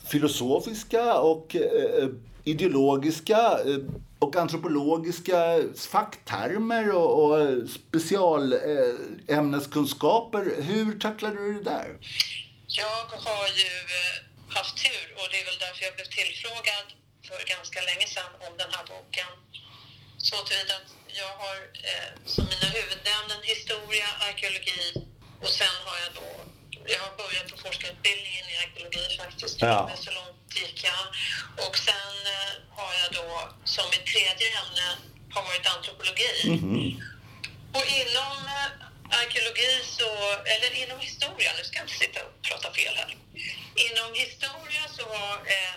[0.06, 2.10] filosofiska och eh,
[2.44, 3.78] ideologiska eh,
[4.20, 5.60] och antropologiska
[5.94, 10.54] facktermer och, och specialämneskunskaper.
[10.58, 11.98] Eh, Hur tacklade du det där?
[12.68, 14.16] Jag har ju eh,
[14.58, 16.86] haft tur och det är väl därför jag blev tillfrågad
[17.28, 19.32] för ganska länge sedan om den här boken.
[20.28, 20.90] Så tillvida att
[21.22, 21.58] jag har
[21.90, 24.88] eh, som mina huvudämnen historia, arkeologi
[25.44, 26.30] och sen har jag då
[26.94, 29.62] jag har börjat på forskarutbildningen i arkeologi faktiskt.
[29.62, 29.92] Ja.
[29.96, 31.04] Så långt gick jag.
[31.68, 33.30] Och sen eh, har jag då
[33.64, 34.88] som mitt tredje ämne
[35.34, 36.34] har varit antropologi.
[36.44, 37.02] Mm.
[37.78, 40.10] Och inom eh, arkeologi så,
[40.54, 43.18] eller inom historia, nu ska jag inte sitta och prata fel här.
[43.88, 45.76] Inom historia så var eh,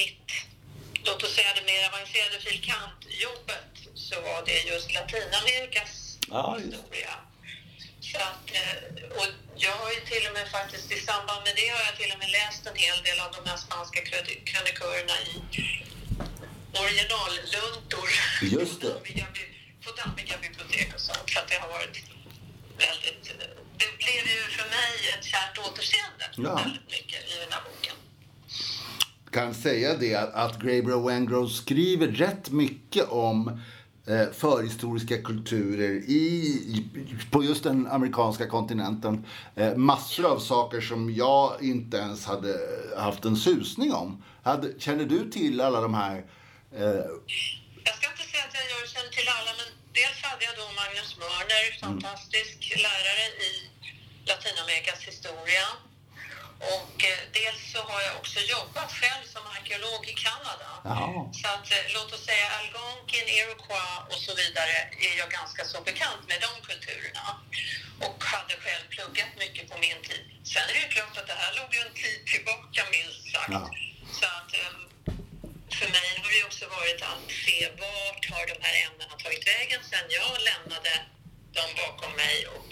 [0.00, 0.28] mitt,
[1.06, 7.14] låt oss säga det mer avancerade filkantjobbet så var det just Latinamerikas ah, historia.
[8.14, 8.76] Så att, eh,
[9.18, 9.28] och
[9.64, 12.20] jag har ju till och med faktiskt i samband med det har jag till och
[12.22, 14.00] med läst en hel del av de här spanska
[14.50, 15.32] krönikörerna i
[16.82, 18.08] originalluntor.
[18.58, 18.94] Just det.
[19.84, 21.26] På dammiga bibliotek och sånt.
[21.32, 21.96] Så att det har varit
[22.84, 23.24] väldigt...
[23.80, 26.54] Det blev ju för mig ett kärt återseende ja.
[26.62, 27.96] väldigt mycket i den här boken
[29.34, 33.60] kan säga det att Graeber och Wengrow skriver rätt mycket om
[34.06, 36.84] Eh, förhistoriska kulturer i,
[37.30, 39.26] på just den amerikanska kontinenten.
[39.56, 42.58] Eh, massor av saker som jag inte ens hade
[42.96, 44.24] haft en susning om.
[44.42, 46.16] Hade, känner du till alla de här?
[46.76, 47.04] Eh...
[47.86, 51.10] Jag ska inte säga att jag känner till alla, men dels hade jag då Magnus
[51.22, 52.82] Mörner, fantastisk mm.
[52.86, 53.52] lärare i
[54.28, 55.66] Latinamerikas historia.
[56.58, 60.68] Och eh, dels så har jag också jobbat själv som arkeolog i Kanada.
[60.84, 61.32] Jaha.
[61.40, 64.76] Så att eh, låt oss säga Algonquin, Iroquois och så vidare
[65.08, 67.26] är jag ganska så bekant med de kulturerna.
[68.06, 70.24] och hade själv pluggat mycket på min tid.
[70.52, 73.52] Sen är det klart att det här låg ju en tid tillbaka minst sagt.
[73.56, 73.70] Ja.
[74.18, 74.80] Så att ehm,
[75.78, 79.80] för mig har det också varit att se vart har de här ämnena tagit vägen
[79.90, 80.92] sen jag lämnade
[81.58, 82.68] dem bakom mig och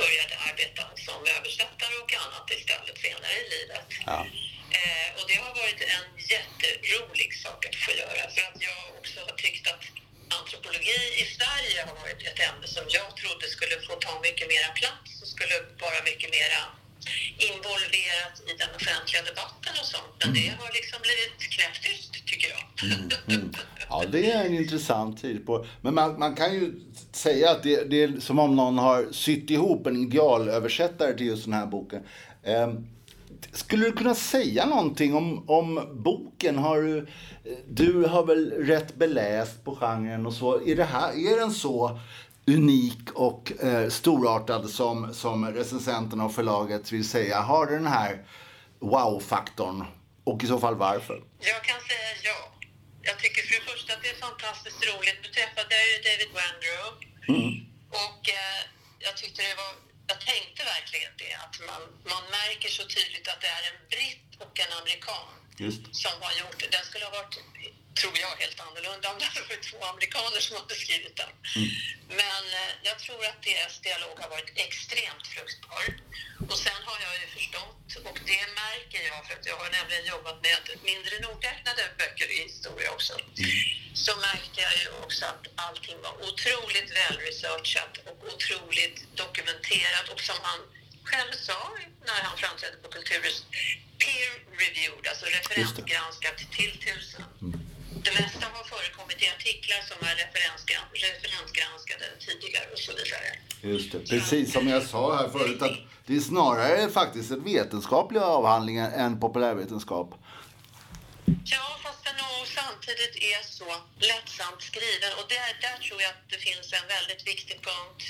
[0.00, 3.88] började arbeta som översättare och annat istället senare i livet.
[4.06, 4.18] Ja.
[4.78, 9.18] Eh, och det har varit en jätterolig sak att få göra för att jag också
[9.26, 9.84] har tyckt att
[10.38, 14.70] antropologi i Sverige har varit ett ämne som jag trodde skulle få ta mycket mera
[14.80, 16.60] plats och skulle vara mycket mera
[17.50, 20.12] involverat i den offentliga debatten och sånt.
[20.20, 22.62] Men det har liksom blivit knäpptyst, tycker jag.
[23.28, 23.50] Mm.
[23.88, 25.66] Ja, det är en intressant tid på.
[25.80, 26.72] Men man, man kan ju
[27.12, 31.44] säga att det, det är som om någon har sytt ihop en idealöversättare till just
[31.44, 32.02] den här boken.
[32.42, 32.86] Ehm,
[33.52, 36.58] skulle du kunna säga någonting om, om boken?
[36.58, 37.06] Har du,
[37.68, 40.60] du har väl rätt beläst på genren och så.
[40.66, 41.98] Är, det här, är den så
[42.46, 47.40] unik och eh, storartad som, som recensenterna och förlaget vill säga?
[47.40, 48.26] Har den här
[48.78, 49.84] wow-faktorn?
[50.24, 51.22] Och i så fall varför?
[51.38, 52.38] Jag kan säga ja.
[53.02, 55.18] Jag tycker för det första att det är fantastiskt roligt.
[55.22, 56.88] Nu träffade jag ju David Wandrow
[58.04, 58.60] och eh,
[59.06, 59.72] jag tyckte det var,
[60.12, 64.30] jag tänkte verkligen det att man, man märker så tydligt att det är en britt
[64.44, 65.28] och en amerikan
[65.64, 65.82] Just.
[66.02, 66.68] som har gjort det.
[66.76, 67.34] Den skulle ha varit,
[68.00, 71.32] tror jag, helt annorlunda om det hade varit två amerikaner som hade skrivit den.
[72.20, 75.84] Men eh, jag tror att deras dialog har varit extremt fruktbar.
[76.50, 80.06] Och sen har jag ju förstått, och det märker jag för att jag har nämligen
[80.14, 80.58] jobbat med
[80.90, 83.14] mindre nogräknade böcker i historia också,
[83.94, 90.38] så märkte jag ju också att allting var otroligt välresearchat och otroligt dokumenterat och som
[90.42, 90.60] han
[91.04, 91.60] själv sa
[92.06, 93.44] när han framträdde på Kulturhus,
[94.02, 97.24] peer-reviewed, alltså referensgranskat till tusen.
[98.02, 103.28] Det mesta har förekommit i artiklar som är referensgran- referensgranskade tidigare och så vidare.
[103.60, 103.98] Just det.
[103.98, 105.76] Precis som jag sa här förut att
[106.06, 110.08] det är snarare faktiskt en vetenskaplig avhandling än populärvetenskap.
[111.54, 113.68] Ja, fast den nog samtidigt är så
[114.10, 115.12] lättsamt skriven.
[115.18, 118.02] Och där, där tror jag att det finns en väldigt viktig punkt.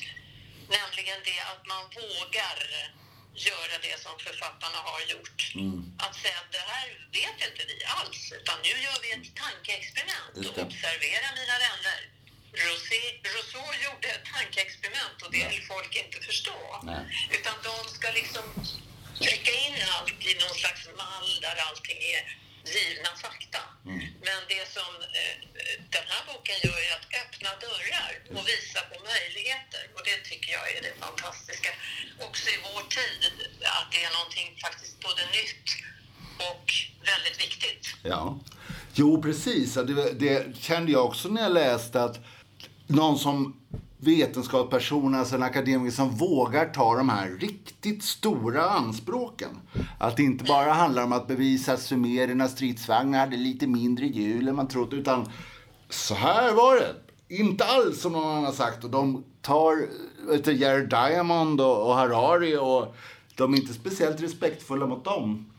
[0.78, 2.56] Nämligen det att man vågar
[3.34, 5.38] göra det som författarna har gjort.
[5.98, 6.86] Att säga att det här
[7.18, 10.34] vet inte vi alls, utan nu gör vi ett tankeexperiment.
[10.48, 12.00] Och observera mina vänner.
[12.66, 16.80] Rosé- Rousseau gjorde ett tankeexperiment och det vill folk inte förstå.
[16.82, 17.28] Nej.
[17.36, 18.44] Utan de ska liksom
[19.18, 22.22] trycka in allt i någon slags mall där allting är
[22.76, 23.62] givna fakta.
[24.26, 25.34] Men det som eh,
[25.96, 29.82] den här boken gör är att öppna dörrar och visa på möjligheter.
[29.94, 31.70] Och det tycker jag är det fantastiska.
[32.26, 33.20] Också i vår tid,
[33.78, 35.68] att det är någonting faktiskt både nytt
[36.50, 36.66] och
[37.10, 37.84] väldigt viktigt.
[38.02, 38.40] Ja.
[38.94, 39.74] Jo, precis.
[39.74, 42.18] Det, det kände jag också när jag läste att
[42.86, 43.60] någon som
[44.04, 49.60] vetenskapsperson, alltså en akademiker som vågar ta de här riktigt stora anspråken.
[49.98, 54.48] Att det inte bara handlar om att bevisa att sumerernas stridsvagnar hade lite mindre hjul
[54.48, 55.32] än man trott, utan
[55.88, 56.94] så här var det.
[57.28, 58.84] Inte alls som någon annan har sagt.
[58.84, 59.88] Och de tar
[60.28, 62.96] vet du, Jared Diamond och, och Harari och
[63.34, 65.50] de är inte speciellt respektfulla mot dem.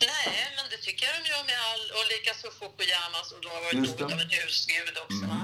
[0.00, 4.12] Nej, men det tycker jag med all, och likaså Fukuyama som då har varit något
[4.12, 5.24] av en husgud också.
[5.32, 5.40] va.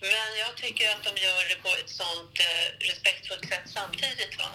[0.00, 4.34] Men jag tycker att de gör det på ett sånt eh, respektfullt sätt samtidigt.
[4.42, 4.50] Va?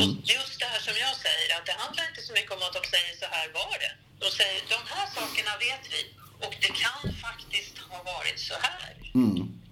[0.00, 2.74] Och just det här som jag säger, att det handlar inte så mycket om att
[2.78, 3.92] de säger så här var det.
[4.22, 6.02] De säger de här sakerna vet vi
[6.44, 8.90] och det kan faktiskt ha varit så här.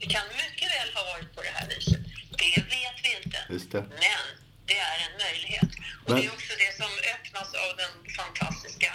[0.00, 2.02] Det kan mycket väl ha varit på det här viset.
[2.42, 3.40] Det vet vi inte.
[4.06, 4.24] Men
[4.70, 5.70] det är en möjlighet.
[6.04, 8.92] Och Men- det är också det som öppnas av den fantastiska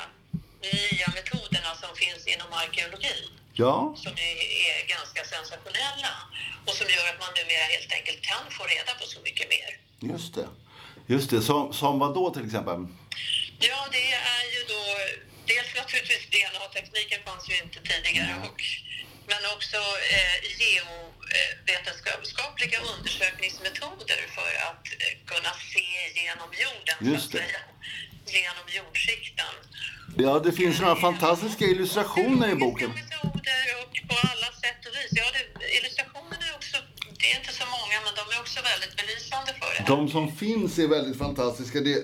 [0.68, 3.18] nya metoderna som finns inom arkeologi.
[3.64, 4.36] Ja, Som är,
[4.68, 6.12] är ganska sensationella
[6.66, 9.70] och som gör att man numera helt enkelt kan få reda på så mycket mer.
[10.14, 10.48] just det.
[11.08, 11.42] Just det.
[11.42, 12.80] Som, som vad då till exempel?
[13.70, 14.82] Ja, det är ju då
[15.46, 18.60] dels naturligtvis DNA-tekniken fanns ju inte tidigare och,
[19.32, 19.78] men också
[20.18, 25.88] eh, geovetenskapliga undersökningsmetoder för att eh, kunna se
[26.22, 27.46] genom jorden, Just det.
[28.36, 29.54] Genom jordskikten.
[30.18, 32.90] Ja, det finns några fantastiska illustrationer i boken.
[32.90, 35.12] Metoder och på alla sätt och vis.
[35.12, 36.78] Ja, det, illustrationerna är också,
[37.20, 39.96] det är inte så många, men de är också väldigt belysande för det.
[39.96, 41.80] De som finns är väldigt fantastiska.
[41.80, 41.98] Det,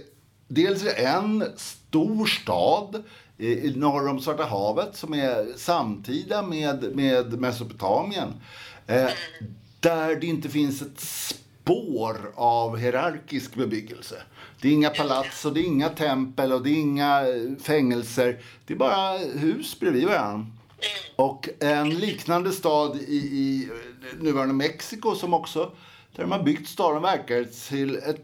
[0.48, 3.04] dels är en stor stad
[3.38, 8.34] i norr om Svarta havet som är samtida med, med Mesopotamien.
[8.88, 9.10] Eh,
[9.80, 11.00] där det inte finns ett
[11.70, 14.16] spår av hierarkisk bebyggelse.
[14.62, 18.42] Det är inga palats och det är inga tempel och det är inga eh, fängelser.
[18.66, 20.48] Det är bara hus bredvid varandra.
[21.16, 25.72] Och en liknande stad i, i eh, nuvarande Mexiko som också,
[26.16, 28.24] där de har byggt staden verkar till ett,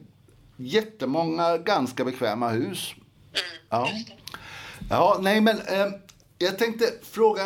[0.57, 2.93] jättemånga ganska bekväma hus.
[3.69, 3.89] Ja.
[4.89, 5.87] Ja, nej men eh,
[6.37, 7.43] jag tänkte fråga,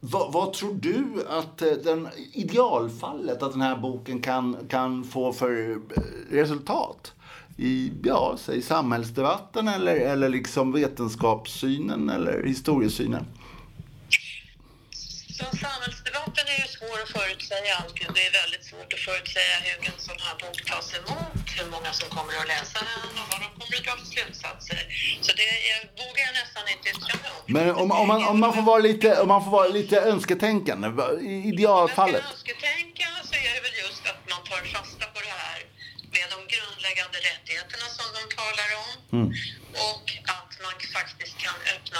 [0.00, 5.32] vad, vad tror du att eh, den idealfallet att den här boken kan, kan få
[5.32, 7.12] för eh, resultat?
[7.56, 13.26] I, ja, säg samhällsdebatten eller, eller liksom vetenskapssynen eller historiesynen?
[15.38, 15.44] Så
[16.30, 18.06] samhällsdebatten är ju svår att förutsäga alltid.
[18.14, 21.92] Det är väldigt svårt att förutsäga hur en sån här bok tas emot, hur många
[21.92, 24.80] som kommer att läsa den och vad de kommer att dra för slutsatser.
[25.24, 27.42] Så det är, vågar jag nästan inte yttra mig om.
[27.56, 30.88] Men om, om, man, om, man får vara lite, om man får vara lite önsketänkande,
[31.52, 32.22] idealfallet?
[32.22, 35.58] Ska jag önsketänkande så är det väl just att man tar fasta på det här
[36.14, 38.92] med de grundläggande rättigheterna som de talar om.
[39.90, 40.06] Och
[40.36, 41.29] att man faktiskt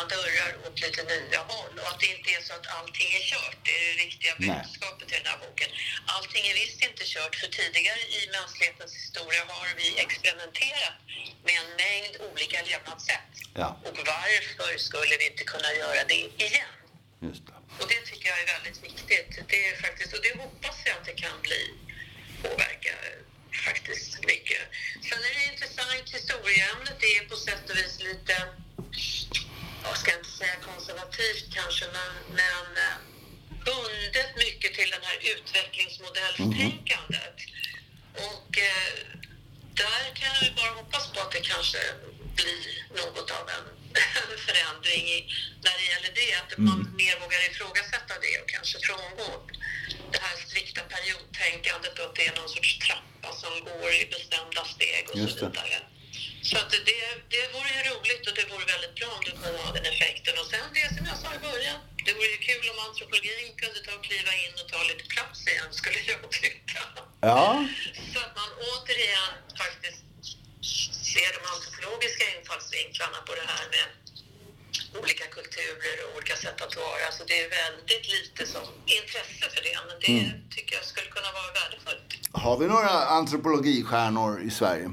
[0.01, 1.75] öppna dörrar åt lite nya håll.
[1.83, 3.57] Och att det inte är så att allting är kört.
[3.65, 5.71] Det är det riktiga budskapet i den här boken.
[6.07, 10.97] Allting är visst inte kört för tidigare i mänsklighetens historia har vi experimenterat
[11.45, 13.33] med en mängd olika levnadssätt.
[13.55, 13.69] Ja.
[13.87, 16.73] Och varför skulle vi inte kunna göra det igen?
[17.23, 17.53] Just det.
[17.81, 19.31] Och det tycker jag är väldigt viktigt.
[19.49, 21.63] Det är faktiskt, och det hoppas jag att det kan bli
[22.43, 22.95] påverka
[23.67, 24.63] faktiskt mycket.
[25.09, 28.35] Sen är det intressant, historieämnet det är på sätt och vis lite,
[29.85, 32.97] jag ska inte säga konservativt kanske, men, men eh,
[33.67, 37.37] bundet mycket till den här utvecklingsmodellstänkandet.
[38.29, 38.93] Och eh,
[39.83, 41.81] där kan jag ju bara hoppas på att det kanske
[42.41, 42.67] blir
[43.01, 43.67] något av en,
[44.21, 45.19] en förändring i,
[45.65, 46.31] när det gäller det.
[46.41, 49.31] Att man mer vågar ifrågasätta det och kanske frångå
[50.13, 54.65] det här strikta periodtänkandet och att det är någon sorts trappa som går i bestämda
[54.65, 55.81] steg och Just så det.
[56.49, 56.81] Så att det,
[57.35, 60.35] det vore ju roligt och det vore väldigt bra om det kunde ha den effekten.
[60.41, 63.79] Och sen det som jag sa i början, det vore ju kul om antropologin kunde
[63.87, 66.83] ta och kliva in och ta lite plats igen, skulle jag tycka.
[67.31, 67.45] Ja,
[68.13, 69.33] Så att man återigen
[69.63, 70.03] faktiskt
[71.13, 73.87] ser de antropologiska infallsvinklarna på det här med
[75.01, 77.07] olika kulturer och olika sätt att vara.
[77.17, 78.65] Så det är väldigt lite som
[78.99, 82.09] intresse för det, men det tycker jag skulle kunna vara värdefullt.
[82.33, 84.91] har vi några antropologistjärnor i Sverige?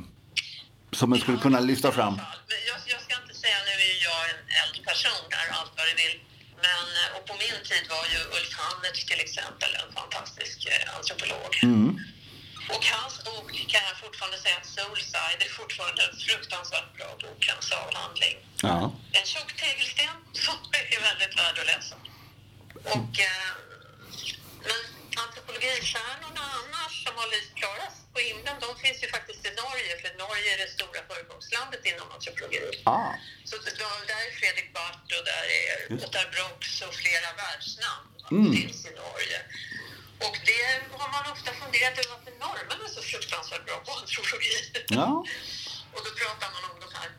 [1.00, 2.16] Som man skulle kunna lyfta fram?
[2.70, 5.86] Jag, jag ska inte säga, nu är jag en äldre person här och allt vad
[5.90, 6.16] det vill.
[6.68, 10.96] Men, eh, och på min tid var ju Ulf Hannertz till exempel en fantastisk eh,
[10.98, 11.52] antropolog.
[12.74, 17.42] Och hans bok kan jag fortfarande säga att Soulside är fortfarande en fruktansvärt bra bok,
[17.54, 18.36] hans avhandling.
[18.70, 18.78] Ja.
[19.18, 20.58] En tjock tegelsten som
[20.96, 21.96] är väldigt värd att läsa.
[22.96, 23.50] Och, eh,
[24.68, 24.82] men
[25.26, 30.10] antropologistjärnorna annars som har lyst klarast på himlen, de finns ju faktiskt i Norge, för
[30.26, 32.62] Norge är det stora föregångslandet inom antropologi.
[32.84, 33.12] Ah.
[33.50, 33.56] Så
[34.12, 35.78] där är Fredrik Barth och där är.
[36.06, 38.54] Ottar Brox och flera världsnamn Mm.
[38.58, 39.40] finns i Norge.
[40.26, 40.66] Och det
[41.02, 44.56] har man ofta funderat över varför norrmän är så fruktansvärt bra på antropologi.
[45.00, 45.08] Ja.
[45.94, 47.10] Och då pratar man om de här,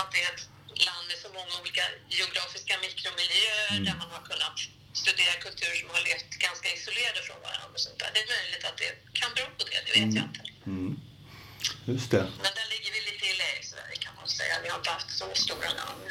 [0.00, 0.44] att det är ett
[0.86, 1.84] land med så många olika
[2.16, 3.84] geografiska mikromiljöer Mm.
[3.84, 4.56] där man har kunnat
[5.02, 8.10] studera kulturer som har levt ganska isolerade från varandra och sånt där.
[8.14, 8.90] Det är möjligt att det
[9.20, 10.42] kan bero på det, det vet jag inte.
[11.92, 12.24] Just det.
[12.44, 14.54] Men där ligger vi lite i lä i Sverige kan man säga.
[14.64, 16.02] Vi har inte haft så stora namn.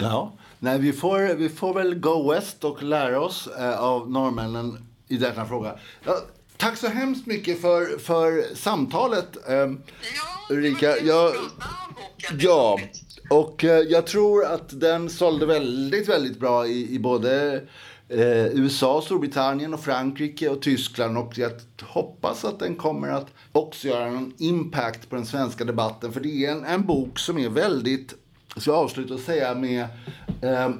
[0.00, 0.36] Ja.
[0.58, 5.16] Nej, vi får, vi får väl go west och lära oss eh, av norrmännen i
[5.16, 5.78] denna fråga.
[6.04, 6.18] Ja,
[6.56, 9.48] tack så hemskt mycket för, för samtalet.
[9.48, 9.82] ehm,
[10.16, 11.34] Ja, Ulrika, jag-
[12.38, 12.80] Ja,
[13.30, 17.62] och eh, jag tror att den sålde väldigt, väldigt bra i, i både
[18.08, 21.18] eh, USA, Storbritannien och Frankrike och Tyskland.
[21.18, 21.52] Och jag
[21.82, 26.12] hoppas att den kommer att också göra någon impact på den svenska debatten.
[26.12, 28.14] För det är en, en bok som är väldigt,
[28.56, 29.86] ska jag avsluta och säga med
[30.42, 30.70] eh,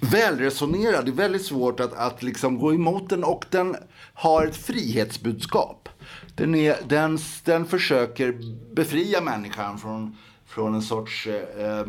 [0.00, 1.04] välresonerad.
[1.04, 3.76] Det är väldigt svårt att, att liksom gå emot den och den
[4.14, 5.88] har ett frihetsbudskap.
[6.34, 8.38] Den, är, den, den försöker
[8.74, 10.16] befria människan från,
[10.54, 11.86] från en sorts eh, eh,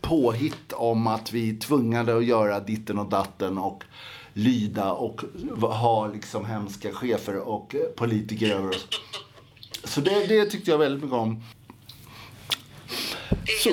[0.00, 3.84] påhitt om att vi är tvungade att göra ditten och datten och
[4.32, 5.22] lyda och
[5.60, 8.88] ha liksom hemska chefer och eh, politiker över oss.
[9.84, 11.42] Så det, det tyckte jag väldigt mycket om.
[13.62, 13.70] Så,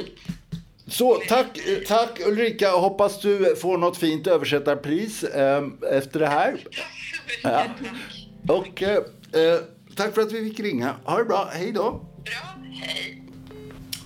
[0.87, 2.71] så tack, eh, tack Ulrika.
[2.71, 6.51] Hoppas du får något fint översättarpris eh, efter det här.
[6.71, 7.89] Tack så mycket.
[8.47, 8.55] Ja.
[8.55, 9.59] Och eh,
[9.95, 10.95] tack för att vi fick ringa.
[11.03, 11.49] Ha det bra.
[11.53, 11.91] Hej då.
[12.23, 13.28] Bra, hej.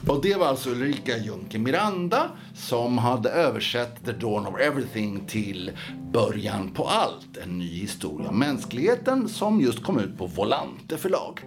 [0.08, 5.72] Och det var alltså Ulrika Juncker Miranda som hade översatt The Dawn of Everything till
[6.12, 7.38] Början på allt.
[7.43, 11.39] En ny historia om mänskligheten som just kom ut på Volante förlag.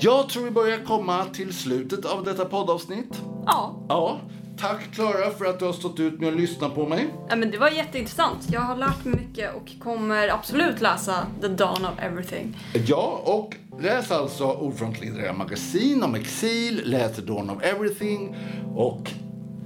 [0.00, 3.22] Jag tror vi börjar komma till slutet av detta poddavsnitt.
[3.46, 4.18] Ja, Ja,
[4.58, 7.08] Tack Klara för att du har stått ut med att lyssna på mig.
[7.28, 8.48] Ja, men det var jätteintressant.
[8.52, 12.56] Jag har lärt mig mycket och kommer absolut läsa The Dawn of Everything.
[12.86, 18.36] Ja, och läs alltså Ordfront litterära magasin om exil, läs The Dawn of Everything
[18.74, 19.10] och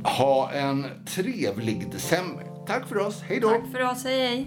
[0.04, 2.46] ha en trevlig december.
[2.66, 3.48] Tack för oss, hej då!
[3.48, 4.46] Tack för oss, hej hej!